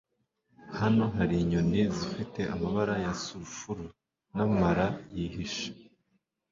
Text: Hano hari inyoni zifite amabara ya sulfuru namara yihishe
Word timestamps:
Hano 0.79 1.03
hari 1.17 1.33
inyoni 1.43 1.79
zifite 1.97 2.41
amabara 2.53 2.93
ya 3.03 3.11
sulfuru 3.23 3.85
namara 4.35 4.87
yihishe 5.15 5.69